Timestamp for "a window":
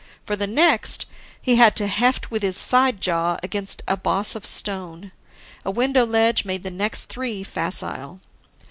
5.63-6.07